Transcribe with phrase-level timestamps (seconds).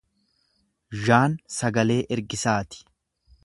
[1.03, 2.85] Zyaan sagalee ergisaati.